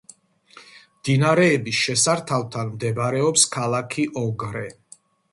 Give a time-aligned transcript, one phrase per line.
[1.01, 4.65] მდინარეების შესართავთან მდებარეობს ქალაქი ოგრე.